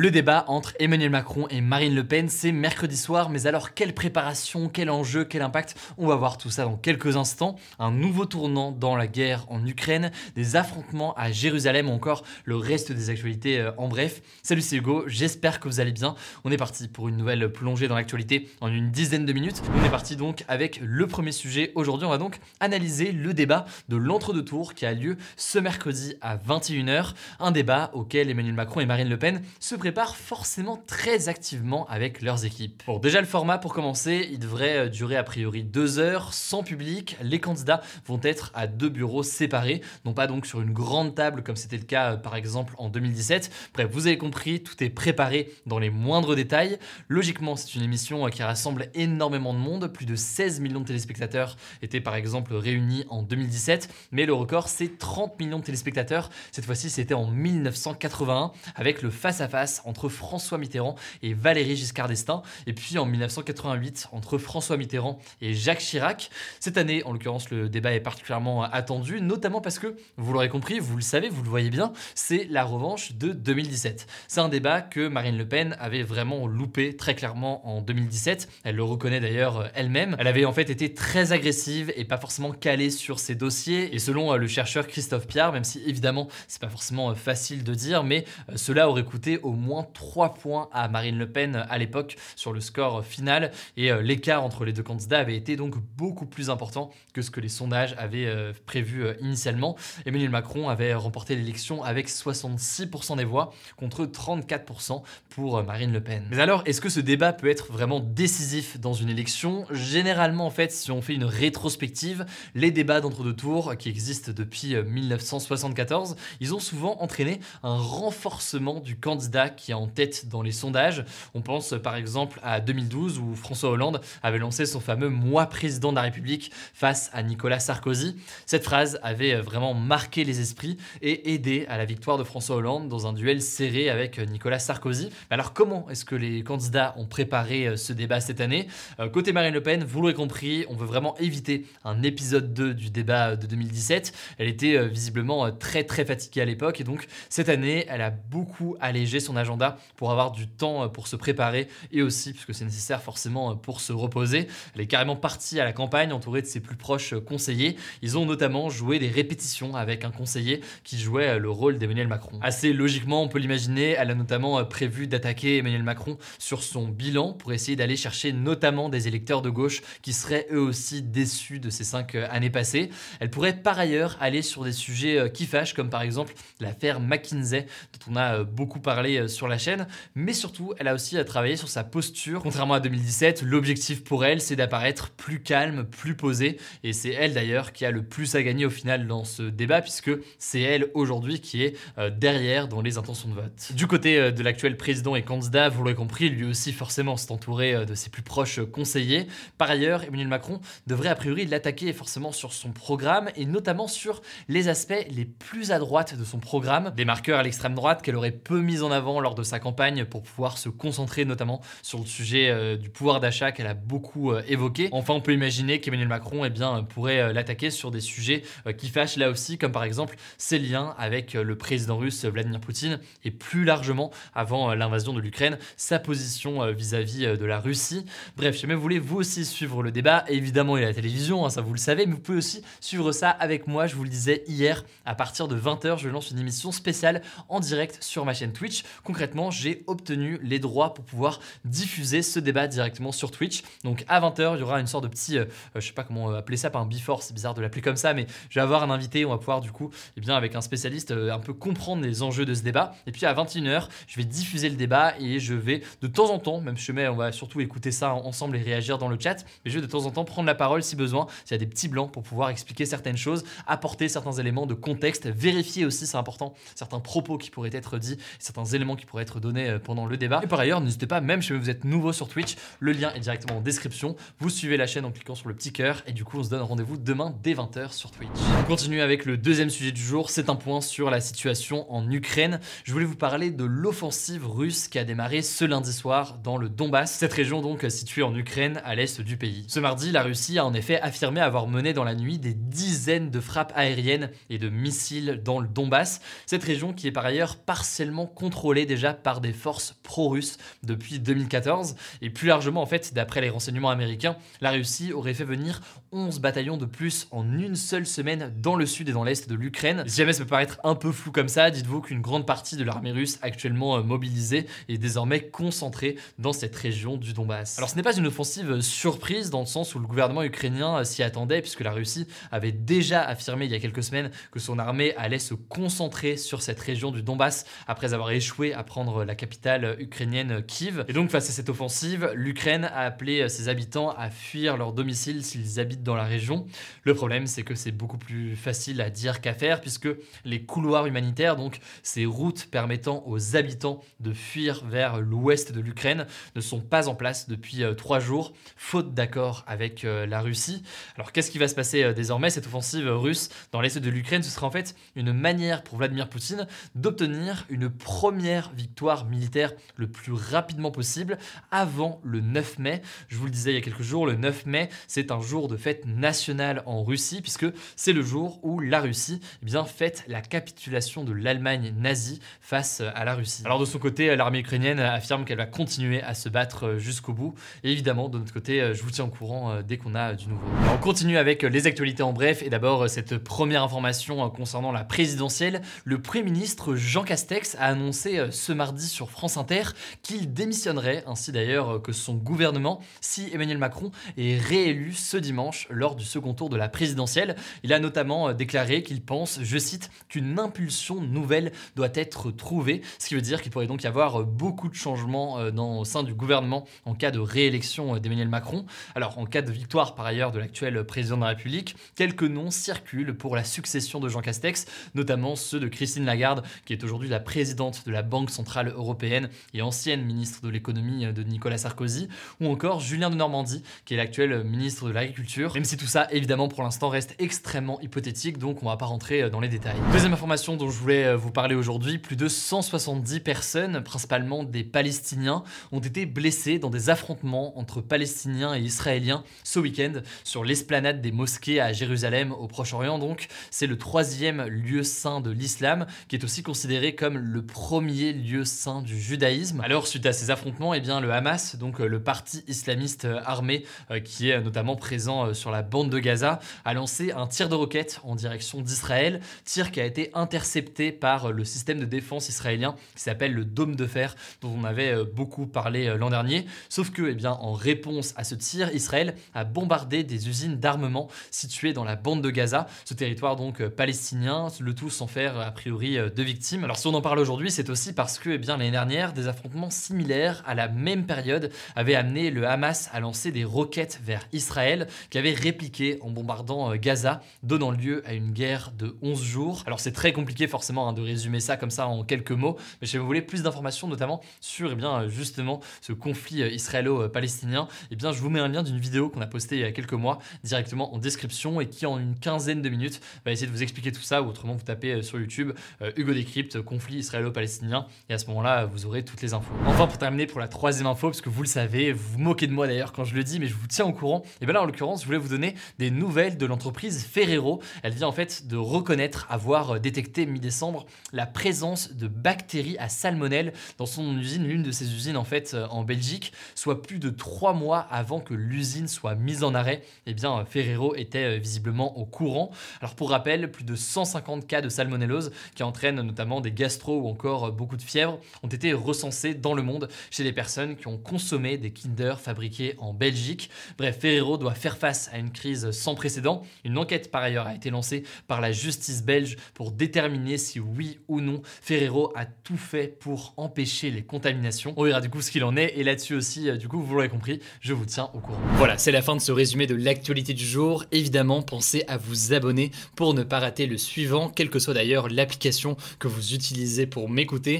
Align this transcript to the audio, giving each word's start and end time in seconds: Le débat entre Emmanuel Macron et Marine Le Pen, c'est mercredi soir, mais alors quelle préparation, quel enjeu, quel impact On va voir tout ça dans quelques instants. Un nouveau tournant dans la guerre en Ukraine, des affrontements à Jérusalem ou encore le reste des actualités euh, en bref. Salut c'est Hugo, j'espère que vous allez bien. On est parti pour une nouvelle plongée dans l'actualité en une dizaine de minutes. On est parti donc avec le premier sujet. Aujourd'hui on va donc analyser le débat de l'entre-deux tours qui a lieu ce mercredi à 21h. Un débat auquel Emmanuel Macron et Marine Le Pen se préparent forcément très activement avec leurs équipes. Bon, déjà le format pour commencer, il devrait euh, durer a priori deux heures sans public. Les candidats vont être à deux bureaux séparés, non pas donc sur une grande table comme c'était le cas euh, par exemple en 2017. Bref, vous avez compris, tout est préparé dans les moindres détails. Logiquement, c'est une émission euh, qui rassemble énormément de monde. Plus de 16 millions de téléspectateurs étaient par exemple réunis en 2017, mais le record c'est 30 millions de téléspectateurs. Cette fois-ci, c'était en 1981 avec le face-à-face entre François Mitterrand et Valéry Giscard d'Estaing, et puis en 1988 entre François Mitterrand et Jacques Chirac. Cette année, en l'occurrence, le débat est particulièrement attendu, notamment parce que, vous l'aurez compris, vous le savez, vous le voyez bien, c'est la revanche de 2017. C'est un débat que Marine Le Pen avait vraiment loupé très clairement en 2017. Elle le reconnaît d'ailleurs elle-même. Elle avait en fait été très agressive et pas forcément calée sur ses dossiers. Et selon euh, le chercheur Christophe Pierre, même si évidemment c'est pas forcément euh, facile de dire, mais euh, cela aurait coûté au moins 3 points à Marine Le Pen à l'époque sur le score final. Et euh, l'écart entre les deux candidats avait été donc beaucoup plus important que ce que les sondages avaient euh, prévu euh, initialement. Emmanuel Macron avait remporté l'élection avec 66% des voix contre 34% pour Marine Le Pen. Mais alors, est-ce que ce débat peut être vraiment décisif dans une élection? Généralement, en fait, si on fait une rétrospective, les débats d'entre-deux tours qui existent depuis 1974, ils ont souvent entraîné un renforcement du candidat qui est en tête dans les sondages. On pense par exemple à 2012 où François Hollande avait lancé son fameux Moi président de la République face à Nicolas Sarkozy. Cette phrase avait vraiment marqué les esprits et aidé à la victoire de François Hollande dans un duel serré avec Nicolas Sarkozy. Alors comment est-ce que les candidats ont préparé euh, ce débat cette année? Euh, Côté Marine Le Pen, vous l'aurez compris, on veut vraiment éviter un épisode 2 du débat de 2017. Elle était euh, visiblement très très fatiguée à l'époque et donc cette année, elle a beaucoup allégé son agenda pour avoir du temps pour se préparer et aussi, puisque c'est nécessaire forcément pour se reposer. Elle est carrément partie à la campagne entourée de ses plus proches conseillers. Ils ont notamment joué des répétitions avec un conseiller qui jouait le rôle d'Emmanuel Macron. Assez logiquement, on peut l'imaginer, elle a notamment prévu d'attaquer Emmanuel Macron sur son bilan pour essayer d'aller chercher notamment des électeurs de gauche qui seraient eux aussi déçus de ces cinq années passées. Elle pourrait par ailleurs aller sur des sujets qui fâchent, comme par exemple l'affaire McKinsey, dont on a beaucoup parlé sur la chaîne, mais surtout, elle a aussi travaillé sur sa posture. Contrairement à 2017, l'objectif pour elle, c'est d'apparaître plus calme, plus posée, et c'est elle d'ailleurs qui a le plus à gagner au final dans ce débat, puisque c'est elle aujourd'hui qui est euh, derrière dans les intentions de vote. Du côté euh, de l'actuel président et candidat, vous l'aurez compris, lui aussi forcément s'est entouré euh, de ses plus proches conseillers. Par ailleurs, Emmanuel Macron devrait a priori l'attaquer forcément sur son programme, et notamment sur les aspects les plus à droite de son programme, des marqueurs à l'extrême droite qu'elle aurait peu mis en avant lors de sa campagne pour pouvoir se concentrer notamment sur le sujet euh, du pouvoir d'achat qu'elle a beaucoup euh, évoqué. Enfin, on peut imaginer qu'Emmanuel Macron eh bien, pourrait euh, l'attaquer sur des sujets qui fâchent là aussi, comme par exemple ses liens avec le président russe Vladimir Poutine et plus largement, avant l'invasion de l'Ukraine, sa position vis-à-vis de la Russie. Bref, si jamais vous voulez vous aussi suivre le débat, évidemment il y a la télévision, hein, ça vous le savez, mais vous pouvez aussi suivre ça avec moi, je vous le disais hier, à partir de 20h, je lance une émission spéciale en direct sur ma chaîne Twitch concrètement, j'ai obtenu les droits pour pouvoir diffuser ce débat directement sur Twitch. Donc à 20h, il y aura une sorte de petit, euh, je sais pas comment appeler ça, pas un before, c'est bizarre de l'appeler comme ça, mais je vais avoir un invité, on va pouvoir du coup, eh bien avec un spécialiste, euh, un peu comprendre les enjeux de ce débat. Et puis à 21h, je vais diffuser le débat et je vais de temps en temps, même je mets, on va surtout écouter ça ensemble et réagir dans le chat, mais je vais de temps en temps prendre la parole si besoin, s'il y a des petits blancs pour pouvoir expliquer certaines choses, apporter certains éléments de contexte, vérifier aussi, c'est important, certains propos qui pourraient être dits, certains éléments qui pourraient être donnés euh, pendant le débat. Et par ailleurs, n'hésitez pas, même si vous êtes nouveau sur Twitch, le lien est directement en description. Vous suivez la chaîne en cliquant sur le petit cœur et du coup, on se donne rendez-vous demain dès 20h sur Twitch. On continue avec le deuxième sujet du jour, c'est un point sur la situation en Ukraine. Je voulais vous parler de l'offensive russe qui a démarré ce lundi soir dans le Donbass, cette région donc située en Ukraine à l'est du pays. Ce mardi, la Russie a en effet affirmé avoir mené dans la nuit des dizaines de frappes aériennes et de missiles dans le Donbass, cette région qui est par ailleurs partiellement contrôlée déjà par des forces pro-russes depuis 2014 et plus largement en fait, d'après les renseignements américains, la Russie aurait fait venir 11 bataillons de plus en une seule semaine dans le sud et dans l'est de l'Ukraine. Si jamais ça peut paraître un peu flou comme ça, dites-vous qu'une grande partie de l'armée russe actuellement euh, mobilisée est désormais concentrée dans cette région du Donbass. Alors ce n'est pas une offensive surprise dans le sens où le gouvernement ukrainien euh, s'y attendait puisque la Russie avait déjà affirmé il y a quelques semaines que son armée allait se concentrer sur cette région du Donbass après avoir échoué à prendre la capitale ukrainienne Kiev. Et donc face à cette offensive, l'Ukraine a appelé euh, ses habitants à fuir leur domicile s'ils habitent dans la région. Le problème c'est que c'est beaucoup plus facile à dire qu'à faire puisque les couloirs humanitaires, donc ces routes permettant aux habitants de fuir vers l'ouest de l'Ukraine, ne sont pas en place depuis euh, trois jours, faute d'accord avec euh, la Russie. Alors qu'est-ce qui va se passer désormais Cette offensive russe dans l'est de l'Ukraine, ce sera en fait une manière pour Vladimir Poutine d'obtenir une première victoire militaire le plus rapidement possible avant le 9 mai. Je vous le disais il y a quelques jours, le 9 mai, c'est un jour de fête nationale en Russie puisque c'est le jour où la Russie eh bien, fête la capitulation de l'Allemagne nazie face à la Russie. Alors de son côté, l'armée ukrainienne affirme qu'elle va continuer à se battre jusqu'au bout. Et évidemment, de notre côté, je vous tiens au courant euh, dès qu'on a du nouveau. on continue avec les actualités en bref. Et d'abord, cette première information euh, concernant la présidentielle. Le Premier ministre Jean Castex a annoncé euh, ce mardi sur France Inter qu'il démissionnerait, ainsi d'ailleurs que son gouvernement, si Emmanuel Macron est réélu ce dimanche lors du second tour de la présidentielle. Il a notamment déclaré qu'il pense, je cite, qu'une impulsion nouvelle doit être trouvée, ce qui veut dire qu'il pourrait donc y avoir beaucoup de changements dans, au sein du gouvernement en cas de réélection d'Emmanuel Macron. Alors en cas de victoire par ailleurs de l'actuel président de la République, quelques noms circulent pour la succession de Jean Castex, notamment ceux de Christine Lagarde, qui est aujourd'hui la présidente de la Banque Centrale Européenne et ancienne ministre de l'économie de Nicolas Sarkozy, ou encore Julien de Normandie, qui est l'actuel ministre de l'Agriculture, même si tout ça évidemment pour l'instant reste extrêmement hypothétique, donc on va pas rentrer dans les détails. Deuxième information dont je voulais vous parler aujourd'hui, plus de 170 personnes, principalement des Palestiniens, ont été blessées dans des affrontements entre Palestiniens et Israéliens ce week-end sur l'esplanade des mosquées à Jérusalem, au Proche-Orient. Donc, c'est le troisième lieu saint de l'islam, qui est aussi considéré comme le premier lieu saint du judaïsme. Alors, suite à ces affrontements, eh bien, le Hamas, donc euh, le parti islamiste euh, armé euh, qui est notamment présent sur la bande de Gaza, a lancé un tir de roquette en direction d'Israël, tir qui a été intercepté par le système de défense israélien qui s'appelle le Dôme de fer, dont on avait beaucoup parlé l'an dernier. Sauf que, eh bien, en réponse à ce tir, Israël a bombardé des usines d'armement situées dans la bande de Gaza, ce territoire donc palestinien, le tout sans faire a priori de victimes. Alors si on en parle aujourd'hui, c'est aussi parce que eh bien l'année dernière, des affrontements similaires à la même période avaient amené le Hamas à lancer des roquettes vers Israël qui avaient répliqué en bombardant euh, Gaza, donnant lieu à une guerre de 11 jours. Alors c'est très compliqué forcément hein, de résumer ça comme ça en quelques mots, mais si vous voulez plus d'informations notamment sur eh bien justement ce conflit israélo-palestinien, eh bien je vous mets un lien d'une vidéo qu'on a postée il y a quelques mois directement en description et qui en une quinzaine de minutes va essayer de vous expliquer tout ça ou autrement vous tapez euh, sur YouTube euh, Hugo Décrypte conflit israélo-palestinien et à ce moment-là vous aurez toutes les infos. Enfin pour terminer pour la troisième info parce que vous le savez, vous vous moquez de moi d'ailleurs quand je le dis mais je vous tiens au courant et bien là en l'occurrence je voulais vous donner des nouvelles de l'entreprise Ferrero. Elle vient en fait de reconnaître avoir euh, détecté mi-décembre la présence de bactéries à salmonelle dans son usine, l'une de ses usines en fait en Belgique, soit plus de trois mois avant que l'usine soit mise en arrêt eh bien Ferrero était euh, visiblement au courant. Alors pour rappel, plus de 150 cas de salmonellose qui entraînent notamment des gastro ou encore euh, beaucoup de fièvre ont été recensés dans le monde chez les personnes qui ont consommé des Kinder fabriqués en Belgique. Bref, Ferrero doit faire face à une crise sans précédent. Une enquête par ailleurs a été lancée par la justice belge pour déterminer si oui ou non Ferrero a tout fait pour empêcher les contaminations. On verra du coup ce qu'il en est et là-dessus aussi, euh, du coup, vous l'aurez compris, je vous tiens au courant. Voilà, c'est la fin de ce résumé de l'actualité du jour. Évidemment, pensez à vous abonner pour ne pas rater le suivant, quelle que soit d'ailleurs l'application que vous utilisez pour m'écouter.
Le 0.00 0.10
débat 0.10 0.46
entre 0.48 0.72
Emmanuel 0.80 1.10
Macron 1.10 1.46
et 1.50 1.60
Marine 1.60 1.94
Le 1.94 2.06
Pen, 2.06 2.30
c'est 2.30 2.52
mercredi 2.52 2.96
soir, 2.96 3.28
mais 3.28 3.46
alors 3.46 3.74
quelle 3.74 3.92
préparation, 3.92 4.70
quel 4.70 4.88
enjeu, 4.88 5.26
quel 5.26 5.42
impact 5.42 5.76
On 5.98 6.06
va 6.06 6.16
voir 6.16 6.38
tout 6.38 6.48
ça 6.48 6.64
dans 6.64 6.78
quelques 6.78 7.18
instants. 7.18 7.56
Un 7.78 7.90
nouveau 7.90 8.24
tournant 8.24 8.72
dans 8.72 8.96
la 8.96 9.06
guerre 9.06 9.44
en 9.50 9.62
Ukraine, 9.66 10.10
des 10.36 10.56
affrontements 10.56 11.12
à 11.18 11.30
Jérusalem 11.32 11.90
ou 11.90 11.92
encore 11.92 12.24
le 12.46 12.56
reste 12.56 12.92
des 12.92 13.10
actualités 13.10 13.60
euh, 13.60 13.72
en 13.76 13.88
bref. 13.88 14.22
Salut 14.42 14.62
c'est 14.62 14.76
Hugo, 14.76 15.04
j'espère 15.06 15.60
que 15.60 15.68
vous 15.68 15.80
allez 15.80 15.92
bien. 15.92 16.14
On 16.44 16.50
est 16.50 16.56
parti 16.56 16.88
pour 16.88 17.08
une 17.08 17.18
nouvelle 17.18 17.52
plongée 17.52 17.86
dans 17.86 17.94
l'actualité 17.94 18.48
en 18.62 18.72
une 18.72 18.90
dizaine 18.90 19.26
de 19.26 19.34
minutes. 19.34 19.60
On 19.78 19.84
est 19.84 19.90
parti 19.90 20.16
donc 20.16 20.44
avec 20.48 20.80
le 20.82 21.06
premier 21.08 21.32
sujet. 21.32 21.72
Aujourd'hui 21.74 22.06
on 22.06 22.10
va 22.10 22.16
donc 22.16 22.38
analyser 22.60 23.12
le 23.12 23.34
débat 23.34 23.66
de 23.90 23.96
l'entre-deux 23.98 24.46
tours 24.46 24.72
qui 24.72 24.86
a 24.86 24.94
lieu 24.94 25.18
ce 25.36 25.58
mercredi 25.58 26.14
à 26.22 26.38
21h. 26.38 27.12
Un 27.38 27.50
débat 27.50 27.90
auquel 27.92 28.30
Emmanuel 28.30 28.54
Macron 28.54 28.80
et 28.80 28.86
Marine 28.86 29.10
Le 29.10 29.18
Pen 29.18 29.42
se 29.58 29.74
préparent 29.74 29.89
forcément 29.98 30.82
très 30.86 31.28
activement 31.28 31.86
avec 31.88 32.22
leurs 32.22 32.44
équipes. 32.44 32.82
Bon, 32.86 32.98
déjà 32.98 33.20
le 33.20 33.26
format 33.26 33.58
pour 33.58 33.74
commencer, 33.74 34.28
il 34.30 34.38
devrait 34.38 34.86
euh, 34.86 34.88
durer 34.88 35.16
a 35.16 35.22
priori 35.22 35.62
deux 35.62 35.98
heures 35.98 36.32
sans 36.32 36.62
public. 36.62 37.16
Les 37.22 37.40
candidats 37.40 37.82
vont 38.06 38.20
être 38.22 38.50
à 38.54 38.66
deux 38.66 38.88
bureaux 38.88 39.22
séparés, 39.22 39.82
non 40.04 40.12
pas 40.12 40.26
donc 40.26 40.46
sur 40.46 40.60
une 40.60 40.72
grande 40.72 41.14
table 41.14 41.42
comme 41.42 41.56
c'était 41.56 41.76
le 41.76 41.84
cas 41.84 42.12
euh, 42.12 42.16
par 42.16 42.36
exemple 42.36 42.74
en 42.78 42.88
2017. 42.88 43.50
Bref, 43.74 43.88
vous 43.90 44.06
avez 44.06 44.18
compris, 44.18 44.62
tout 44.62 44.82
est 44.82 44.90
préparé 44.90 45.50
dans 45.66 45.78
les 45.78 45.90
moindres 45.90 46.34
détails. 46.34 46.78
Logiquement, 47.08 47.56
c'est 47.56 47.74
une 47.74 47.82
émission 47.82 48.26
euh, 48.26 48.30
qui 48.30 48.42
rassemble 48.42 48.88
énormément 48.94 49.52
de 49.52 49.58
monde. 49.58 49.88
Plus 49.92 50.06
de 50.06 50.16
16 50.16 50.60
millions 50.60 50.80
de 50.80 50.86
téléspectateurs 50.86 51.56
étaient 51.82 52.00
par 52.00 52.14
exemple 52.14 52.54
réunis 52.54 53.04
en 53.08 53.22
2017, 53.22 53.88
mais 54.12 54.26
le 54.26 54.34
record 54.34 54.68
c'est 54.68 54.98
30 54.98 55.38
millions 55.38 55.58
de 55.58 55.64
téléspectateurs. 55.64 56.30
Cette 56.52 56.64
fois-ci, 56.64 56.90
c'était 56.90 57.14
en 57.14 57.26
1981 57.26 58.52
avec 58.74 59.02
le 59.02 59.10
face-à-face 59.10 59.69
entre 59.84 60.08
François 60.08 60.58
Mitterrand 60.58 60.96
et 61.22 61.34
Valéry 61.34 61.76
Giscard 61.76 62.08
d'Estaing, 62.08 62.42
et 62.66 62.72
puis 62.72 62.98
en 62.98 63.06
1988 63.06 64.08
entre 64.12 64.38
François 64.38 64.76
Mitterrand 64.76 65.18
et 65.40 65.54
Jacques 65.54 65.78
Chirac. 65.78 66.30
Cette 66.58 66.76
année, 66.76 67.02
en 67.04 67.12
l'occurrence, 67.12 67.50
le 67.50 67.68
débat 67.68 67.92
est 67.92 68.00
particulièrement 68.00 68.62
attendu, 68.64 69.20
notamment 69.20 69.60
parce 69.60 69.78
que, 69.78 69.96
vous 70.16 70.32
l'aurez 70.32 70.48
compris, 70.48 70.78
vous 70.78 70.96
le 70.96 71.02
savez, 71.02 71.28
vous 71.28 71.42
le 71.42 71.48
voyez 71.48 71.70
bien, 71.70 71.92
c'est 72.14 72.46
la 72.50 72.64
revanche 72.64 73.12
de 73.14 73.32
2017. 73.32 74.06
C'est 74.28 74.40
un 74.40 74.48
débat 74.48 74.80
que 74.80 75.08
Marine 75.08 75.36
Le 75.36 75.46
Pen 75.48 75.76
avait 75.78 76.02
vraiment 76.02 76.46
loupé 76.46 76.96
très 76.96 77.14
clairement 77.14 77.66
en 77.68 77.80
2017. 77.80 78.48
Elle 78.64 78.76
le 78.76 78.84
reconnaît 78.84 79.20
d'ailleurs 79.20 79.70
elle-même. 79.74 80.16
Elle 80.18 80.26
avait 80.26 80.44
en 80.44 80.52
fait 80.52 80.70
été 80.70 80.92
très 80.94 81.32
agressive 81.32 81.92
et 81.96 82.04
pas 82.04 82.18
forcément 82.18 82.52
calée 82.52 82.90
sur 82.90 83.18
ses 83.18 83.34
dossiers. 83.34 83.94
Et 83.94 83.98
selon 83.98 84.32
euh, 84.32 84.36
le 84.36 84.46
chercheur 84.46 84.86
Christophe 84.86 85.26
Pierre, 85.26 85.52
même 85.52 85.64
si 85.64 85.82
évidemment 85.86 86.28
c'est 86.48 86.60
pas 86.60 86.68
forcément 86.68 87.10
euh, 87.10 87.14
facile 87.14 87.64
de 87.64 87.74
dire, 87.74 88.04
mais 88.04 88.24
euh, 88.48 88.56
cela 88.56 88.88
aurait 88.88 89.04
coûté 89.04 89.38
au 89.42 89.52
moins 89.52 89.59
3 89.92 90.34
points 90.34 90.68
à 90.72 90.88
Marine 90.88 91.18
Le 91.18 91.30
Pen 91.30 91.66
à 91.68 91.78
l'époque 91.78 92.16
sur 92.36 92.52
le 92.52 92.60
score 92.60 93.04
final. 93.04 93.50
Et 93.76 93.90
euh, 93.90 94.02
l'écart 94.02 94.42
entre 94.44 94.64
les 94.64 94.72
deux 94.72 94.82
candidats 94.82 95.18
avait 95.18 95.36
été 95.36 95.56
donc 95.56 95.76
beaucoup 95.96 96.26
plus 96.26 96.50
important 96.50 96.90
que 97.12 97.22
ce 97.22 97.30
que 97.30 97.40
les 97.40 97.48
sondages 97.48 97.94
avaient 97.98 98.26
euh, 98.26 98.52
prévu 98.66 99.04
euh, 99.04 99.14
initialement. 99.20 99.76
Emmanuel 100.06 100.30
Macron 100.30 100.68
avait 100.68 100.94
remporté 100.94 101.36
l'élection 101.36 101.82
avec 101.82 102.08
66% 102.08 103.16
des 103.16 103.24
voix 103.24 103.52
contre 103.76 104.04
34% 104.04 105.02
pour 105.28 105.62
Marine 105.62 105.92
Le 105.92 106.02
Pen. 106.02 106.26
Mais 106.30 106.40
alors, 106.40 106.62
est-ce 106.66 106.80
que 106.80 106.88
ce 106.88 107.00
débat 107.00 107.32
peut 107.32 107.48
être 107.48 107.72
vraiment 107.72 108.00
décisif 108.00 108.80
dans 108.80 108.94
une 108.94 109.08
élection? 109.08 109.66
Généralement, 109.70 110.46
en 110.46 110.50
fait, 110.50 110.72
si 110.72 110.90
on 110.90 111.02
fait 111.02 111.14
une 111.14 111.24
rétrospective, 111.24 112.26
les 112.54 112.70
débats 112.70 113.00
d'entre-deux 113.00 113.34
tours 113.34 113.76
qui 113.76 113.88
existent 113.88 114.32
depuis 114.34 114.74
1974, 114.74 116.16
ils 116.40 116.54
ont 116.54 116.58
souvent 116.58 117.00
entraîné 117.00 117.40
un 117.62 117.76
renforcement 117.76 118.80
du 118.80 118.96
candidat 118.96 119.49
qui 119.56 119.72
est 119.72 119.74
en 119.74 119.86
tête 119.86 120.28
dans 120.28 120.42
les 120.42 120.52
sondages. 120.52 121.04
On 121.34 121.40
pense 121.40 121.74
par 121.82 121.96
exemple 121.96 122.40
à 122.42 122.60
2012 122.60 123.18
où 123.18 123.34
François 123.34 123.70
Hollande 123.70 124.00
avait 124.22 124.38
lancé 124.38 124.66
son 124.66 124.80
fameux 124.80 125.08
Moi 125.08 125.46
président 125.46 125.90
de 125.90 125.96
la 125.96 126.02
République 126.02 126.50
face 126.74 127.10
à 127.12 127.22
Nicolas 127.22 127.60
Sarkozy. 127.60 128.16
Cette 128.46 128.64
phrase 128.64 128.98
avait 129.02 129.36
vraiment 129.36 129.74
marqué 129.74 130.24
les 130.24 130.40
esprits 130.40 130.76
et 131.02 131.34
aidé 131.34 131.66
à 131.68 131.78
la 131.78 131.84
victoire 131.84 132.18
de 132.18 132.24
François 132.24 132.56
Hollande 132.56 132.88
dans 132.88 133.06
un 133.06 133.12
duel 133.12 133.42
serré 133.42 133.90
avec 133.90 134.18
Nicolas 134.18 134.58
Sarkozy. 134.58 135.10
Alors 135.30 135.52
comment 135.52 135.88
est-ce 135.90 136.04
que 136.04 136.14
les 136.14 136.42
candidats 136.42 136.94
ont 136.96 137.06
préparé 137.06 137.66
euh, 137.66 137.76
ce 137.76 137.92
débat 137.92 138.20
cette 138.20 138.40
année? 138.40 138.68
Euh, 138.98 139.08
Côté 139.08 139.32
Marine 139.32 139.54
Le 139.54 139.62
Pen, 139.62 139.84
vous 139.84 140.00
l'aurez 140.00 140.14
compris, 140.14 140.64
on 140.68 140.74
veut 140.74 140.86
vraiment 140.86 141.16
éviter 141.18 141.66
un 141.84 142.02
épisode 142.02 142.52
2 142.54 142.74
du 142.74 142.90
débat 142.90 143.36
de 143.36 143.46
2017. 143.46 144.12
Elle 144.38 144.48
était 144.48 144.76
euh, 144.76 144.86
visiblement 144.86 145.50
très 145.52 145.84
très 145.84 146.04
fatiguée 146.04 146.42
à 146.42 146.44
l'époque 146.44 146.80
et 146.80 146.84
donc 146.84 147.06
cette 147.28 147.48
année, 147.48 147.86
elle 147.88 148.02
a 148.02 148.10
beaucoup 148.10 148.76
allégé 148.80 149.20
son 149.20 149.36
agenda 149.40 149.76
pour 149.96 150.10
avoir 150.10 150.30
du 150.30 150.46
temps 150.46 150.88
pour 150.88 151.08
se 151.08 151.16
préparer 151.16 151.68
et 151.92 152.02
aussi, 152.02 152.32
puisque 152.32 152.54
c'est 152.54 152.64
nécessaire 152.64 153.02
forcément 153.02 153.56
pour 153.56 153.80
se 153.80 153.92
reposer. 153.92 154.48
Elle 154.74 154.82
est 154.82 154.86
carrément 154.86 155.16
partie 155.16 155.58
à 155.60 155.64
la 155.64 155.72
campagne 155.72 156.12
entourée 156.12 156.42
de 156.42 156.46
ses 156.46 156.60
plus 156.60 156.76
proches 156.76 157.14
conseillers. 157.26 157.76
Ils 158.02 158.16
ont 158.18 158.26
notamment 158.26 158.70
joué 158.70 158.98
des 158.98 159.08
répétitions 159.08 159.74
avec 159.74 160.04
un 160.04 160.10
conseiller 160.10 160.60
qui 160.84 160.98
jouait 160.98 161.38
le 161.38 161.50
rôle 161.50 161.78
d'Emmanuel 161.78 162.08
Macron. 162.08 162.38
Assez 162.42 162.72
logiquement, 162.72 163.22
on 163.22 163.28
peut 163.28 163.38
l'imaginer, 163.38 163.96
elle 163.98 164.10
a 164.10 164.14
notamment 164.14 164.64
prévu 164.64 165.06
d'attaquer 165.06 165.58
Emmanuel 165.58 165.82
Macron 165.82 166.18
sur 166.38 166.62
son 166.62 166.88
bilan 166.88 167.32
pour 167.32 167.52
essayer 167.52 167.76
d'aller 167.76 167.96
chercher 167.96 168.32
notamment 168.32 168.88
des 168.88 169.08
électeurs 169.08 169.42
de 169.42 169.50
gauche 169.50 169.82
qui 170.02 170.12
seraient 170.12 170.46
eux 170.52 170.60
aussi 170.60 171.02
déçus 171.02 171.60
de 171.60 171.70
ces 171.70 171.84
cinq 171.84 172.14
années 172.14 172.50
passées. 172.50 172.90
Elle 173.20 173.30
pourrait 173.30 173.56
par 173.56 173.78
ailleurs 173.78 174.16
aller 174.20 174.42
sur 174.42 174.64
des 174.64 174.72
sujets 174.72 175.30
qui 175.32 175.46
fâchent, 175.46 175.74
comme 175.74 175.90
par 175.90 176.02
exemple 176.02 176.34
l'affaire 176.60 177.00
McKinsey, 177.00 177.66
dont 177.92 178.12
on 178.12 178.16
a 178.16 178.44
beaucoup 178.44 178.80
parlé 178.80 179.28
sur 179.30 179.48
la 179.48 179.58
chaîne, 179.58 179.86
mais 180.14 180.32
surtout, 180.32 180.74
elle 180.78 180.88
a 180.88 180.94
aussi 180.94 181.16
travaillé 181.24 181.56
sur 181.56 181.68
sa 181.68 181.84
posture. 181.84 182.42
Contrairement 182.42 182.74
à 182.74 182.80
2017, 182.80 183.42
l'objectif 183.42 184.04
pour 184.04 184.24
elle, 184.24 184.40
c'est 184.40 184.56
d'apparaître 184.56 185.10
plus 185.10 185.42
calme, 185.42 185.84
plus 185.84 186.14
posée, 186.14 186.58
et 186.82 186.92
c'est 186.92 187.10
elle 187.10 187.34
d'ailleurs 187.34 187.72
qui 187.72 187.84
a 187.84 187.90
le 187.90 188.02
plus 188.02 188.34
à 188.34 188.42
gagner 188.42 188.66
au 188.66 188.70
final 188.70 189.06
dans 189.06 189.24
ce 189.24 189.42
débat, 189.42 189.80
puisque 189.80 190.10
c'est 190.38 190.60
elle 190.60 190.88
aujourd'hui 190.94 191.40
qui 191.40 191.62
est 191.62 191.76
euh, 191.98 192.10
derrière 192.10 192.68
dans 192.68 192.82
les 192.82 192.98
intentions 192.98 193.28
de 193.28 193.34
vote. 193.34 193.72
Du 193.74 193.86
côté 193.86 194.18
euh, 194.18 194.30
de 194.30 194.42
l'actuel 194.42 194.76
président 194.76 195.14
et 195.14 195.22
candidat, 195.22 195.68
vous 195.68 195.82
l'aurez 195.82 195.94
compris, 195.94 196.28
lui 196.28 196.44
aussi 196.44 196.72
forcément 196.72 197.16
s'est 197.16 197.32
entouré 197.32 197.74
euh, 197.74 197.84
de 197.84 197.94
ses 197.94 198.10
plus 198.10 198.22
proches 198.22 198.60
conseillers. 198.72 199.26
Par 199.58 199.70
ailleurs, 199.70 200.04
Emmanuel 200.04 200.28
Macron 200.28 200.60
devrait 200.86 201.08
a 201.08 201.14
priori 201.14 201.46
l'attaquer 201.46 201.92
forcément 201.92 202.32
sur 202.32 202.52
son 202.52 202.72
programme, 202.72 203.30
et 203.36 203.46
notamment 203.46 203.88
sur 203.88 204.22
les 204.48 204.68
aspects 204.68 205.06
les 205.10 205.24
plus 205.24 205.72
à 205.72 205.78
droite 205.78 206.18
de 206.18 206.24
son 206.24 206.38
programme, 206.38 206.92
des 206.96 207.04
marqueurs 207.04 207.38
à 207.38 207.42
l'extrême 207.42 207.74
droite 207.74 208.02
qu'elle 208.02 208.16
aurait 208.16 208.30
peu 208.30 208.60
mis 208.60 208.82
en 208.82 208.90
avant 208.90 209.19
lors 209.20 209.34
de 209.34 209.42
sa 209.42 209.58
campagne 209.58 210.04
pour 210.04 210.22
pouvoir 210.22 210.58
se 210.58 210.68
concentrer 210.68 211.24
notamment 211.24 211.60
sur 211.82 211.98
le 211.98 212.06
sujet 212.06 212.50
euh, 212.50 212.76
du 212.76 212.90
pouvoir 212.90 213.20
d'achat 213.20 213.52
qu'elle 213.52 213.66
a 213.66 213.74
beaucoup 213.74 214.32
euh, 214.32 214.42
évoqué. 214.46 214.88
Enfin, 214.92 215.14
on 215.14 215.20
peut 215.20 215.32
imaginer 215.32 215.80
qu'Emmanuel 215.80 216.08
Macron 216.08 216.44
eh 216.44 216.50
bien, 216.50 216.82
pourrait 216.84 217.20
euh, 217.20 217.32
l'attaquer 217.32 217.70
sur 217.70 217.90
des 217.90 218.00
sujets 218.00 218.42
qui 218.76 218.88
fâchent 218.88 219.16
là 219.16 219.30
aussi, 219.30 219.58
comme 219.58 219.72
par 219.72 219.84
exemple 219.84 220.16
ses 220.38 220.58
liens 220.58 220.94
avec 220.98 221.34
le 221.34 221.56
président 221.56 221.96
russe 221.96 222.24
Vladimir 222.24 222.60
Poutine 222.60 223.00
et 223.24 223.30
plus 223.30 223.64
largement, 223.64 224.10
avant 224.34 224.74
l'invasion 224.74 225.12
de 225.12 225.20
l'Ukraine, 225.20 225.58
sa 225.76 225.98
position 225.98 226.70
vis-à-vis 226.72 227.26
de 227.38 227.44
la 227.44 227.60
Russie. 227.60 228.04
Bref, 228.36 228.54
si 228.54 228.62
jamais 228.62 228.74
vous 228.74 228.82
voulez 228.82 228.98
vous 228.98 229.16
aussi 229.16 229.44
suivre 229.44 229.82
le 229.82 229.90
débat, 229.90 230.24
évidemment 230.28 230.76
il 230.76 230.80
y 230.80 230.84
a 230.84 230.88
la 230.88 230.94
télévision, 230.94 231.44
hein, 231.44 231.50
ça 231.50 231.60
vous 231.60 231.72
le 231.72 231.78
savez, 231.78 232.06
mais 232.06 232.14
vous 232.14 232.20
pouvez 232.20 232.38
aussi 232.38 232.62
suivre 232.80 233.12
ça 233.12 233.30
avec 233.30 233.66
moi, 233.66 233.86
je 233.86 233.96
vous 233.96 234.04
le 234.04 234.10
disais 234.10 234.44
hier, 234.46 234.84
à 235.04 235.14
partir 235.14 235.48
de 235.48 235.58
20h, 235.58 235.98
je 235.98 236.08
lance 236.08 236.30
une 236.30 236.38
émission 236.38 236.72
spéciale 236.72 237.22
en 237.48 237.60
direct 237.60 237.98
sur 238.00 238.24
ma 238.24 238.34
chaîne 238.34 238.52
Twitch 238.52 238.84
concrètement, 239.10 239.50
j'ai 239.50 239.82
obtenu 239.88 240.38
les 240.40 240.60
droits 240.60 240.94
pour 240.94 241.04
pouvoir 241.04 241.40
diffuser 241.64 242.22
ce 242.22 242.38
débat 242.38 242.68
directement 242.68 243.10
sur 243.10 243.32
Twitch. 243.32 243.64
Donc 243.82 244.04
à 244.06 244.20
20h, 244.20 244.54
il 244.54 244.60
y 244.60 244.62
aura 244.62 244.78
une 244.78 244.86
sorte 244.86 245.02
de 245.02 245.08
petit, 245.08 245.36
euh, 245.36 245.46
je 245.74 245.80
sais 245.80 245.92
pas 245.92 246.04
comment 246.04 246.30
appeler 246.30 246.56
ça, 246.56 246.70
pas 246.70 246.78
un 246.78 246.86
before, 246.86 247.24
c'est 247.24 247.34
bizarre 247.34 247.54
de 247.54 247.60
l'appeler 247.60 247.82
comme 247.82 247.96
ça, 247.96 248.14
mais 248.14 248.28
je 248.50 248.54
vais 248.54 248.60
avoir 248.60 248.84
un 248.84 248.90
invité, 248.90 249.24
on 249.24 249.30
va 249.30 249.38
pouvoir 249.38 249.62
du 249.62 249.72
coup, 249.72 249.90
eh 250.16 250.20
bien 250.20 250.36
avec 250.36 250.54
un 250.54 250.60
spécialiste, 250.60 251.10
euh, 251.10 251.32
un 251.32 251.40
peu 251.40 251.52
comprendre 251.52 252.04
les 252.04 252.22
enjeux 252.22 252.44
de 252.44 252.54
ce 252.54 252.62
débat. 252.62 252.94
Et 253.08 253.10
puis 253.10 253.26
à 253.26 253.34
21h, 253.34 253.88
je 254.06 254.16
vais 254.16 254.24
diffuser 254.24 254.68
le 254.68 254.76
débat 254.76 255.14
et 255.18 255.40
je 255.40 255.54
vais 255.54 255.82
de 256.02 256.06
temps 256.06 256.30
en 256.30 256.38
temps, 256.38 256.60
même 256.60 256.76
je 256.76 256.92
mets, 256.92 257.08
on 257.08 257.16
va 257.16 257.32
surtout 257.32 257.60
écouter 257.60 257.90
ça 257.90 258.14
ensemble 258.14 258.58
et 258.58 258.62
réagir 258.62 258.96
dans 258.96 259.08
le 259.08 259.18
chat, 259.18 259.44
mais 259.64 259.72
je 259.72 259.80
vais 259.80 259.84
de 259.84 259.90
temps 259.90 260.06
en 260.06 260.12
temps 260.12 260.24
prendre 260.24 260.46
la 260.46 260.54
parole 260.54 260.84
si 260.84 260.94
besoin, 260.94 261.26
s'il 261.44 261.56
y 261.56 261.56
a 261.56 261.58
des 261.58 261.66
petits 261.66 261.88
blancs 261.88 262.12
pour 262.12 262.22
pouvoir 262.22 262.50
expliquer 262.50 262.86
certaines 262.86 263.16
choses, 263.16 263.42
apporter 263.66 264.08
certains 264.08 264.34
éléments 264.34 264.66
de 264.66 264.74
contexte, 264.74 265.26
vérifier 265.26 265.84
aussi, 265.84 266.06
c'est 266.06 266.16
important, 266.16 266.54
certains 266.76 267.00
propos 267.00 267.38
qui 267.38 267.50
pourraient 267.50 267.70
être 267.72 267.98
dits, 267.98 268.18
certains 268.38 268.66
éléments 268.66 268.94
qui 268.99 268.99
pourraient 269.06 269.22
être 269.22 269.40
donnés 269.40 269.68
euh, 269.68 269.78
pendant 269.78 270.06
le 270.06 270.16
débat. 270.16 270.40
Et 270.42 270.46
par 270.46 270.60
ailleurs, 270.60 270.80
n'hésitez 270.80 271.06
pas, 271.06 271.20
même 271.20 271.42
si 271.42 271.52
vous 271.52 271.70
êtes 271.70 271.84
nouveau 271.84 272.12
sur 272.12 272.28
Twitch, 272.28 272.56
le 272.78 272.92
lien 272.92 273.12
est 273.14 273.20
directement 273.20 273.58
en 273.58 273.60
description. 273.60 274.16
Vous 274.38 274.50
suivez 274.50 274.76
la 274.76 274.86
chaîne 274.86 275.04
en 275.04 275.10
cliquant 275.10 275.34
sur 275.34 275.48
le 275.48 275.54
petit 275.54 275.72
cœur 275.72 276.02
et 276.06 276.12
du 276.12 276.24
coup, 276.24 276.38
on 276.38 276.42
se 276.42 276.50
donne 276.50 276.62
rendez-vous 276.62 276.96
demain 276.96 277.34
dès 277.42 277.54
20h 277.54 277.92
sur 277.92 278.10
Twitch. 278.10 278.30
On 278.60 278.64
continue 278.64 279.00
avec 279.00 279.24
le 279.24 279.36
deuxième 279.36 279.70
sujet 279.70 279.92
du 279.92 280.02
jour, 280.02 280.30
c'est 280.30 280.48
un 280.48 280.56
point 280.56 280.80
sur 280.80 281.10
la 281.10 281.20
situation 281.20 281.90
en 281.92 282.10
Ukraine. 282.10 282.60
Je 282.84 282.92
voulais 282.92 283.04
vous 283.04 283.16
parler 283.16 283.50
de 283.50 283.64
l'offensive 283.64 284.46
russe 284.46 284.88
qui 284.88 284.98
a 284.98 285.04
démarré 285.04 285.42
ce 285.42 285.64
lundi 285.64 285.92
soir 285.92 286.38
dans 286.42 286.56
le 286.56 286.68
Donbass, 286.68 287.12
cette 287.12 287.32
région 287.32 287.60
donc 287.60 287.84
située 287.88 288.22
en 288.22 288.34
Ukraine 288.34 288.80
à 288.84 288.94
l'est 288.94 289.20
du 289.20 289.36
pays. 289.36 289.64
Ce 289.68 289.80
mardi, 289.80 290.10
la 290.12 290.22
Russie 290.22 290.58
a 290.58 290.66
en 290.66 290.74
effet 290.74 291.00
affirmé 291.00 291.40
avoir 291.40 291.66
mené 291.66 291.92
dans 291.92 292.04
la 292.04 292.14
nuit 292.14 292.38
des 292.38 292.54
dizaines 292.54 293.30
de 293.30 293.40
frappes 293.40 293.72
aériennes 293.74 294.30
et 294.48 294.58
de 294.58 294.68
missiles 294.68 295.40
dans 295.44 295.60
le 295.60 295.68
Donbass, 295.68 296.20
cette 296.46 296.64
région 296.64 296.92
qui 296.92 297.06
est 297.06 297.12
par 297.12 297.24
ailleurs 297.24 297.56
partiellement 297.56 298.26
contrôlée 298.26 298.79
déjà 298.86 299.14
par 299.14 299.40
des 299.40 299.52
forces 299.52 299.96
pro-russes 300.02 300.58
depuis 300.82 301.18
2014 301.18 301.96
et 302.22 302.30
plus 302.30 302.48
largement 302.48 302.82
en 302.82 302.86
fait, 302.86 303.14
d'après 303.14 303.40
les 303.40 303.50
renseignements 303.50 303.90
américains, 303.90 304.36
la 304.60 304.70
Russie 304.70 305.12
aurait 305.12 305.34
fait 305.34 305.44
venir 305.44 305.80
11 306.12 306.40
bataillons 306.40 306.76
de 306.76 306.86
plus 306.86 307.28
en 307.30 307.44
une 307.58 307.76
seule 307.76 308.06
semaine 308.06 308.52
dans 308.56 308.76
le 308.76 308.86
sud 308.86 309.08
et 309.08 309.12
dans 309.12 309.24
l'est 309.24 309.48
de 309.48 309.54
l'Ukraine. 309.54 310.04
Si 310.06 310.16
jamais 310.16 310.32
ça 310.32 310.44
peut 310.44 310.50
paraître 310.50 310.78
un 310.84 310.94
peu 310.94 311.12
flou 311.12 311.30
comme 311.30 311.48
ça, 311.48 311.70
dites-vous 311.70 312.00
qu'une 312.00 312.20
grande 312.20 312.46
partie 312.46 312.76
de 312.76 312.84
l'armée 312.84 313.12
russe 313.12 313.38
actuellement 313.42 313.96
euh, 313.96 314.02
mobilisée 314.02 314.66
est 314.88 314.98
désormais 314.98 315.48
concentrée 315.48 316.16
dans 316.38 316.52
cette 316.52 316.74
région 316.74 317.16
du 317.16 317.32
Donbass. 317.32 317.78
Alors 317.78 317.90
ce 317.90 317.96
n'est 317.96 318.02
pas 318.02 318.16
une 318.16 318.26
offensive 318.26 318.80
surprise 318.80 319.50
dans 319.50 319.60
le 319.60 319.66
sens 319.66 319.94
où 319.94 319.98
le 319.98 320.06
gouvernement 320.06 320.42
ukrainien 320.42 320.98
euh, 320.98 321.04
s'y 321.04 321.22
attendait 321.22 321.60
puisque 321.60 321.80
la 321.80 321.92
Russie 321.92 322.26
avait 322.50 322.72
déjà 322.72 323.22
affirmé 323.22 323.66
il 323.66 323.70
y 323.70 323.74
a 323.74 323.80
quelques 323.80 324.02
semaines 324.02 324.30
que 324.50 324.58
son 324.58 324.78
armée 324.78 325.14
allait 325.16 325.38
se 325.38 325.54
concentrer 325.54 326.36
sur 326.36 326.62
cette 326.62 326.80
région 326.80 327.10
du 327.10 327.22
Donbass 327.22 327.66
après 327.86 328.14
avoir 328.14 328.30
échoué 328.30 328.69
à 328.72 328.82
prendre 328.84 329.24
la 329.24 329.34
capitale 329.34 329.96
ukrainienne 329.98 330.62
Kiev. 330.62 331.04
Et 331.08 331.12
donc 331.12 331.30
face 331.30 331.48
à 331.48 331.52
cette 331.52 331.68
offensive, 331.68 332.30
l'Ukraine 332.34 332.84
a 332.84 333.00
appelé 333.00 333.42
euh, 333.42 333.48
ses 333.48 333.68
habitants 333.68 334.10
à 334.10 334.30
fuir 334.30 334.76
leur 334.76 334.92
domicile 334.92 335.44
s'ils 335.44 335.80
habitent 335.80 336.02
dans 336.02 336.14
la 336.14 336.24
région. 336.24 336.66
Le 337.04 337.14
problème 337.14 337.46
c'est 337.46 337.62
que 337.62 337.74
c'est 337.74 337.92
beaucoup 337.92 338.18
plus 338.18 338.56
facile 338.56 339.00
à 339.00 339.10
dire 339.10 339.40
qu'à 339.40 339.54
faire 339.54 339.80
puisque 339.80 340.08
les 340.44 340.62
couloirs 340.64 341.06
humanitaires, 341.06 341.56
donc 341.56 341.80
ces 342.02 342.26
routes 342.26 342.66
permettant 342.66 343.22
aux 343.26 343.56
habitants 343.56 344.00
de 344.20 344.32
fuir 344.32 344.84
vers 344.86 345.20
l'ouest 345.20 345.72
de 345.72 345.80
l'Ukraine, 345.80 346.26
ne 346.56 346.60
sont 346.60 346.80
pas 346.80 347.08
en 347.08 347.14
place 347.14 347.48
depuis 347.48 347.82
euh, 347.82 347.94
trois 347.94 348.20
jours, 348.20 348.52
faute 348.76 349.14
d'accord 349.14 349.64
avec 349.66 350.04
euh, 350.04 350.26
la 350.26 350.40
Russie. 350.40 350.82
Alors 351.16 351.32
qu'est-ce 351.32 351.50
qui 351.50 351.58
va 351.58 351.68
se 351.68 351.74
passer 351.74 352.12
désormais 352.14 352.50
Cette 352.50 352.66
offensive 352.66 353.06
russe 353.08 353.48
dans 353.72 353.80
l'est 353.80 353.98
de 353.98 354.10
l'Ukraine, 354.10 354.42
ce 354.42 354.50
sera 354.50 354.66
en 354.66 354.70
fait 354.70 354.94
une 355.16 355.32
manière 355.32 355.82
pour 355.82 355.98
Vladimir 355.98 356.28
Poutine 356.28 356.66
d'obtenir 356.94 357.66
une 357.68 357.88
première 357.88 358.59
victoire 358.74 359.24
militaire 359.24 359.72
le 359.96 360.08
plus 360.08 360.32
rapidement 360.32 360.90
possible 360.90 361.38
avant 361.70 362.20
le 362.22 362.40
9 362.40 362.78
mai. 362.78 363.02
Je 363.28 363.36
vous 363.36 363.46
le 363.46 363.50
disais 363.50 363.72
il 363.72 363.74
y 363.74 363.78
a 363.78 363.80
quelques 363.80 364.02
jours, 364.02 364.26
le 364.26 364.34
9 364.34 364.66
mai, 364.66 364.88
c'est 365.06 365.30
un 365.30 365.40
jour 365.40 365.68
de 365.68 365.76
fête 365.76 366.06
nationale 366.06 366.82
en 366.86 367.02
Russie 367.02 367.40
puisque 367.40 367.66
c'est 367.96 368.12
le 368.12 368.22
jour 368.22 368.60
où 368.62 368.80
la 368.80 369.00
Russie 369.00 369.40
eh 369.62 369.66
bien, 369.66 369.84
fête 369.84 370.24
la 370.28 370.42
capitulation 370.42 371.24
de 371.24 371.32
l'Allemagne 371.32 371.94
nazie 371.96 372.40
face 372.60 373.00
à 373.14 373.24
la 373.24 373.34
Russie. 373.34 373.62
Alors 373.64 373.78
de 373.78 373.84
son 373.84 373.98
côté, 373.98 374.34
l'armée 374.36 374.60
ukrainienne 374.60 375.00
affirme 375.00 375.44
qu'elle 375.44 375.58
va 375.58 375.66
continuer 375.66 376.22
à 376.22 376.34
se 376.34 376.48
battre 376.48 376.96
jusqu'au 376.98 377.32
bout. 377.32 377.54
Et 377.84 377.92
évidemment, 377.92 378.28
de 378.28 378.38
notre 378.38 378.52
côté, 378.52 378.92
je 378.94 379.02
vous 379.02 379.10
tiens 379.10 379.24
au 379.24 379.28
courant 379.28 379.70
euh, 379.70 379.82
dès 379.82 379.96
qu'on 379.96 380.14
a 380.14 380.34
du 380.34 380.48
nouveau. 380.48 380.66
on 380.92 380.98
continue 380.98 381.36
avec 381.36 381.62
les 381.62 381.86
actualités 381.86 382.22
en 382.22 382.32
bref. 382.32 382.62
Et 382.62 382.70
d'abord, 382.70 383.08
cette 383.08 383.38
première 383.38 383.82
information 383.82 384.44
euh, 384.44 384.48
concernant 384.48 384.92
la 384.92 385.04
présidentielle. 385.04 385.82
Le 386.04 386.20
Premier 386.20 386.44
ministre 386.44 386.94
Jean 386.94 387.22
Castex 387.22 387.76
a 387.78 387.86
annoncé 387.86 388.38
euh, 388.38 388.49
ce 388.50 388.72
mardi 388.72 389.06
sur 389.06 389.30
France 389.30 389.56
Inter 389.56 389.82
qu'il 390.22 390.52
démissionnerait, 390.52 391.24
ainsi 391.26 391.52
d'ailleurs 391.52 392.02
que 392.02 392.12
son 392.12 392.34
gouvernement, 392.34 393.00
si 393.20 393.48
Emmanuel 393.52 393.78
Macron 393.78 394.10
est 394.36 394.58
réélu 394.58 395.12
ce 395.12 395.36
dimanche 395.36 395.86
lors 395.90 396.16
du 396.16 396.24
second 396.24 396.54
tour 396.54 396.68
de 396.68 396.76
la 396.76 396.88
présidentielle. 396.88 397.56
Il 397.82 397.92
a 397.92 397.98
notamment 397.98 398.52
déclaré 398.52 399.02
qu'il 399.02 399.22
pense, 399.22 399.60
je 399.62 399.78
cite, 399.78 400.10
qu'une 400.28 400.58
impulsion 400.58 401.20
nouvelle 401.20 401.72
doit 401.96 402.10
être 402.14 402.50
trouvée, 402.50 403.02
ce 403.18 403.28
qui 403.28 403.34
veut 403.34 403.40
dire 403.40 403.62
qu'il 403.62 403.70
pourrait 403.70 403.86
donc 403.86 404.02
y 404.02 404.06
avoir 404.06 404.44
beaucoup 404.44 404.88
de 404.88 404.94
changements 404.94 405.70
dans, 405.70 405.98
au 405.98 406.04
sein 406.04 406.22
du 406.22 406.34
gouvernement 406.34 406.86
en 407.04 407.14
cas 407.14 407.30
de 407.30 407.38
réélection 407.38 408.16
d'Emmanuel 408.18 408.48
Macron. 408.48 408.86
Alors 409.14 409.38
en 409.38 409.46
cas 409.46 409.62
de 409.62 409.72
victoire 409.72 410.14
par 410.14 410.26
ailleurs 410.26 410.52
de 410.52 410.58
l'actuel 410.58 411.04
président 411.04 411.36
de 411.36 411.42
la 411.42 411.48
République, 411.48 411.96
quelques 412.14 412.42
noms 412.42 412.70
circulent 412.70 413.34
pour 413.34 413.56
la 413.56 413.64
succession 413.64 414.20
de 414.20 414.28
Jean 414.28 414.40
Castex, 414.40 414.86
notamment 415.14 415.56
ceux 415.56 415.80
de 415.80 415.88
Christine 415.88 416.24
Lagarde, 416.24 416.64
qui 416.84 416.92
est 416.92 417.04
aujourd'hui 417.04 417.28
la 417.28 417.40
présidente 417.40 418.06
de 418.06 418.10
la 418.10 418.22
Banque 418.22 418.39
Centrale 418.48 418.88
Européenne 418.88 419.50
et 419.74 419.82
ancienne 419.82 420.24
ministre 420.24 420.62
de 420.62 420.68
l'économie 420.70 421.30
de 421.32 421.42
Nicolas 421.42 421.76
Sarkozy, 421.76 422.28
ou 422.60 422.68
encore 422.68 423.00
Julien 423.00 423.28
de 423.28 423.34
Normandie, 423.34 423.82
qui 424.04 424.14
est 424.14 424.16
l'actuel 424.16 424.64
ministre 424.64 425.06
de 425.08 425.12
l'Agriculture, 425.12 425.74
même 425.74 425.84
si 425.84 425.96
tout 425.96 426.06
ça 426.06 426.26
évidemment 426.30 426.68
pour 426.68 426.82
l'instant 426.82 427.08
reste 427.08 427.34
extrêmement 427.38 428.00
hypothétique, 428.00 428.58
donc 428.58 428.82
on 428.82 428.86
va 428.86 428.96
pas 428.96 429.06
rentrer 429.06 429.50
dans 429.50 429.60
les 429.60 429.68
détails. 429.68 429.98
Deuxième 430.12 430.32
information 430.32 430.76
dont 430.76 430.88
je 430.88 430.98
voulais 430.98 431.34
vous 431.34 431.50
parler 431.50 431.74
aujourd'hui, 431.74 432.18
plus 432.18 432.36
de 432.36 432.48
170 432.48 433.40
personnes, 433.40 434.02
principalement 434.02 434.64
des 434.64 434.84
Palestiniens, 434.84 435.64
ont 435.92 436.00
été 436.00 436.26
blessées 436.26 436.78
dans 436.78 436.90
des 436.90 437.10
affrontements 437.10 437.78
entre 437.78 438.00
Palestiniens 438.00 438.74
et 438.74 438.80
Israéliens 438.80 439.44
ce 439.64 439.78
week-end 439.78 440.12
sur 440.44 440.64
l'esplanade 440.64 441.20
des 441.20 441.32
mosquées 441.32 441.80
à 441.80 441.92
Jérusalem, 441.92 442.52
au 442.52 442.66
Proche-Orient. 442.66 443.18
Donc, 443.18 443.48
c'est 443.70 443.86
le 443.86 443.98
troisième 443.98 444.64
lieu 444.66 445.02
saint 445.02 445.40
de 445.40 445.50
l'islam, 445.50 446.06
qui 446.28 446.36
est 446.36 446.44
aussi 446.44 446.62
considéré 446.62 447.14
comme 447.14 447.36
le 447.36 447.64
premier 447.64 448.29
lieu 448.32 448.64
saint 448.64 449.02
du 449.02 449.20
judaïsme. 449.20 449.80
Alors, 449.80 450.06
suite 450.06 450.26
à 450.26 450.32
ces 450.32 450.50
affrontements, 450.50 450.94
eh 450.94 451.00
bien, 451.00 451.20
le 451.20 451.32
Hamas, 451.32 451.76
donc 451.76 452.00
euh, 452.00 452.06
le 452.06 452.22
parti 452.22 452.62
islamiste 452.68 453.24
euh, 453.24 453.40
armé 453.44 453.84
euh, 454.10 454.20
qui 454.20 454.50
est 454.50 454.60
notamment 454.60 454.96
présent 454.96 455.54
sur 455.54 455.70
la 455.70 455.82
bande 455.82 456.10
de 456.10 456.18
Gaza, 456.18 456.60
a 456.84 456.94
lancé 456.94 457.32
un 457.32 457.46
tir 457.46 457.68
de 457.68 457.74
roquette 457.74 458.20
en 458.24 458.34
direction 458.34 458.80
d'Israël, 458.80 459.40
tir 459.64 459.90
qui 459.90 460.00
a 460.00 460.04
été 460.04 460.30
intercepté 460.34 461.12
par 461.12 461.52
le 461.52 461.64
système 461.64 462.00
de 462.00 462.04
défense 462.04 462.48
israélien 462.48 462.94
qui 463.14 463.22
s'appelle 463.22 463.52
le 463.52 463.64
Dôme 463.64 463.96
de 463.96 464.06
fer, 464.06 464.34
dont 464.60 464.72
on 464.76 464.84
avait 464.84 465.24
beaucoup 465.24 465.66
parlé 465.66 466.14
l'an 466.16 466.30
dernier. 466.30 466.66
Sauf 466.88 467.10
que, 467.10 467.30
eh 467.30 467.34
bien, 467.34 467.52
en 467.52 467.72
réponse 467.72 468.34
à 468.36 468.44
ce 468.44 468.54
tir, 468.54 468.94
Israël 468.94 469.34
a 469.54 469.64
bombardé 469.64 470.24
des 470.24 470.48
usines 470.48 470.76
d'armement 470.76 471.28
situées 471.50 471.92
dans 471.92 472.04
la 472.04 472.16
bande 472.16 472.42
de 472.42 472.50
Gaza, 472.50 472.86
ce 473.04 473.14
territoire 473.14 473.56
donc 473.56 473.86
palestinien, 473.88 474.68
le 474.80 474.94
tout 474.94 475.10
sans 475.10 475.26
faire 475.26 475.58
a 475.58 475.70
priori 475.70 476.16
de 476.16 476.42
victimes. 476.42 476.84
Alors 476.84 476.98
si 476.98 477.06
on 477.06 477.14
en 477.14 477.22
parle 477.22 477.38
aujourd'hui, 477.38 477.70
c'est 477.70 477.90
aussi 477.90 478.12
parce 478.20 478.38
que 478.38 478.50
eh 478.50 478.58
bien 478.58 478.76
l'année 478.76 478.90
dernière, 478.90 479.32
des 479.32 479.48
affrontements 479.48 479.88
similaires 479.88 480.62
à 480.66 480.74
la 480.74 480.88
même 480.88 481.24
période 481.24 481.72
avaient 481.96 482.16
amené 482.16 482.50
le 482.50 482.68
Hamas 482.68 483.08
à 483.14 483.20
lancer 483.20 483.50
des 483.50 483.64
roquettes 483.64 484.20
vers 484.22 484.46
Israël 484.52 485.06
qui 485.30 485.38
avaient 485.38 485.54
répliqué 485.54 486.18
en 486.20 486.28
bombardant 486.28 486.92
euh, 486.92 486.96
Gaza, 486.96 487.40
donnant 487.62 487.90
lieu 487.90 488.22
à 488.26 488.34
une 488.34 488.52
guerre 488.52 488.92
de 488.98 489.16
11 489.22 489.42
jours. 489.42 489.82
Alors 489.86 490.00
c'est 490.00 490.12
très 490.12 490.34
compliqué 490.34 490.68
forcément 490.68 491.08
hein, 491.08 491.14
de 491.14 491.22
résumer 491.22 491.60
ça 491.60 491.78
comme 491.78 491.88
ça 491.88 492.08
en 492.08 492.22
quelques 492.22 492.50
mots, 492.50 492.76
mais 493.00 493.06
si 493.06 493.16
vous 493.16 493.24
voulez 493.24 493.40
plus 493.40 493.62
d'informations 493.62 494.06
notamment 494.06 494.42
sur 494.60 494.92
eh 494.92 494.96
bien 494.96 495.26
justement 495.28 495.80
ce 496.02 496.12
conflit 496.12 496.60
israélo-palestinien, 496.60 497.88
eh 498.10 498.16
bien 498.16 498.32
je 498.32 498.40
vous 498.40 498.50
mets 498.50 498.60
un 498.60 498.68
lien 498.68 498.82
d'une 498.82 498.98
vidéo 498.98 499.30
qu'on 499.30 499.40
a 499.40 499.46
postée 499.46 499.76
il 499.76 499.80
y 499.80 499.84
a 499.84 499.92
quelques 499.92 500.12
mois 500.12 500.40
directement 500.62 501.14
en 501.14 501.16
description 501.16 501.80
et 501.80 501.88
qui 501.88 502.04
en 502.04 502.18
une 502.18 502.38
quinzaine 502.38 502.82
de 502.82 502.90
minutes 502.90 503.22
va 503.46 503.52
essayer 503.52 503.66
de 503.66 503.72
vous 503.72 503.82
expliquer 503.82 504.12
tout 504.12 504.20
ça 504.20 504.42
ou 504.42 504.48
autrement 504.48 504.74
vous 504.74 504.84
tapez 504.84 505.12
euh, 505.14 505.22
sur 505.22 505.40
YouTube 505.40 505.72
euh, 506.02 506.12
Hugo 506.18 506.34
Décrypte 506.34 506.82
conflit 506.82 507.16
israélo-palestinien 507.16 508.06
et 508.28 508.34
à 508.34 508.38
ce 508.38 508.46
moment-là 508.46 508.86
vous 508.86 509.06
aurez 509.06 509.24
toutes 509.24 509.42
les 509.42 509.54
infos. 509.54 509.72
Enfin 509.86 510.06
pour 510.06 510.18
terminer 510.18 510.46
pour 510.46 510.60
la 510.60 510.68
troisième 510.68 511.06
info 511.06 511.28
parce 511.28 511.40
que 511.40 511.48
vous 511.48 511.62
le 511.62 511.68
savez, 511.68 512.12
vous 512.12 512.32
vous 512.32 512.38
moquez 512.38 512.66
de 512.66 512.72
moi 512.72 512.86
d'ailleurs 512.86 513.12
quand 513.12 513.24
je 513.24 513.34
le 513.34 513.44
dis 513.44 513.58
mais 513.60 513.66
je 513.66 513.74
vous 513.74 513.86
tiens 513.86 514.06
au 514.06 514.12
courant 514.12 514.42
et 514.60 514.64
bien 514.64 514.74
là 514.74 514.82
en 514.82 514.86
l'occurrence 514.86 515.22
je 515.22 515.26
voulais 515.26 515.38
vous 515.38 515.48
donner 515.48 515.74
des 515.98 516.10
nouvelles 516.10 516.56
de 516.56 516.66
l'entreprise 516.66 517.24
Ferrero. 517.24 517.80
Elle 518.02 518.12
vient 518.12 518.28
en 518.28 518.32
fait 518.32 518.66
de 518.66 518.76
reconnaître 518.76 519.46
avoir 519.50 519.96
euh, 519.96 519.98
détecté 519.98 520.46
mi-décembre 520.46 521.06
la 521.32 521.46
présence 521.46 522.12
de 522.12 522.28
bactéries 522.28 522.96
à 522.98 523.08
salmonelle 523.08 523.72
dans 523.98 524.06
son 524.06 524.38
usine, 524.38 524.66
l'une 524.66 524.82
de 524.82 524.90
ses 524.90 525.14
usines 525.14 525.36
en 525.36 525.44
fait 525.44 525.76
en 525.90 526.04
Belgique, 526.04 526.52
soit 526.74 527.02
plus 527.02 527.18
de 527.18 527.30
trois 527.30 527.72
mois 527.72 528.06
avant 528.10 528.40
que 528.40 528.54
l'usine 528.54 529.08
soit 529.08 529.34
mise 529.34 529.64
en 529.64 529.74
arrêt 529.74 530.02
eh 530.26 530.34
bien 530.34 530.64
Ferrero 530.64 531.14
était 531.14 531.56
euh, 531.56 531.58
visiblement 531.58 532.18
au 532.18 532.24
courant. 532.24 532.70
Alors 533.00 533.14
pour 533.14 533.30
rappel, 533.30 533.70
plus 533.70 533.84
de 533.84 533.94
150 533.94 534.66
cas 534.66 534.80
de 534.80 534.88
salmonellose 534.88 535.52
qui 535.74 535.82
entraînent 535.82 536.20
notamment 536.20 536.60
des 536.60 536.72
gastro 536.72 537.20
ou 537.20 537.28
encore 537.28 537.66
euh, 537.66 537.70
beaucoup 537.70 537.96
de 537.96 537.99
fièvre 538.02 538.38
ont 538.62 538.68
été 538.68 538.92
recensés 538.92 539.54
dans 539.54 539.74
le 539.74 539.82
monde 539.82 540.08
chez 540.30 540.44
les 540.44 540.52
personnes 540.52 540.96
qui 540.96 541.06
ont 541.06 541.18
consommé 541.18 541.78
des 541.78 541.92
Kinder 541.92 542.40
fabriqués 542.40 542.94
en 542.98 543.12
Belgique. 543.12 543.70
Bref, 543.98 544.18
Ferrero 544.20 544.58
doit 544.58 544.74
faire 544.74 544.96
face 544.96 545.28
à 545.32 545.38
une 545.38 545.50
crise 545.50 545.90
sans 545.90 546.14
précédent. 546.14 546.62
Une 546.84 546.98
enquête 546.98 547.30
par 547.30 547.42
ailleurs 547.42 547.66
a 547.66 547.74
été 547.74 547.90
lancée 547.90 548.24
par 548.46 548.60
la 548.60 548.72
justice 548.72 549.22
belge 549.22 549.56
pour 549.74 549.92
déterminer 549.92 550.58
si 550.58 550.80
oui 550.80 551.18
ou 551.28 551.40
non 551.40 551.62
Ferrero 551.82 552.32
a 552.36 552.46
tout 552.46 552.76
fait 552.76 553.08
pour 553.08 553.54
empêcher 553.56 554.10
les 554.10 554.22
contaminations. 554.22 554.94
On 554.96 555.04
verra 555.04 555.20
du 555.20 555.30
coup 555.30 555.42
ce 555.42 555.50
qu'il 555.50 555.64
en 555.64 555.76
est 555.76 555.94
et 555.96 556.04
là-dessus 556.04 556.34
aussi, 556.34 556.68
euh, 556.68 556.76
du 556.76 556.88
coup, 556.88 557.02
vous 557.02 557.14
l'aurez 557.14 557.28
compris, 557.28 557.60
je 557.80 557.92
vous 557.92 558.04
tiens 558.04 558.30
au 558.34 558.38
courant. 558.38 558.60
Voilà, 558.76 558.98
c'est 558.98 559.12
la 559.12 559.22
fin 559.22 559.36
de 559.36 559.40
ce 559.40 559.52
résumé 559.52 559.86
de 559.86 559.94
l'actualité 559.94 560.54
du 560.54 560.64
jour. 560.64 561.04
Évidemment, 561.12 561.62
pensez 561.62 562.04
à 562.08 562.16
vous 562.16 562.52
abonner 562.52 562.90
pour 563.16 563.34
ne 563.34 563.42
pas 563.42 563.58
rater 563.58 563.86
le 563.86 563.98
suivant, 563.98 564.48
quelle 564.48 564.70
que 564.70 564.78
soit 564.78 564.94
d'ailleurs 564.94 565.28
l'application 565.28 565.96
que 566.18 566.28
vous 566.28 566.54
utilisez 566.54 567.06
pour 567.06 567.28
m'écouter. 567.28 567.79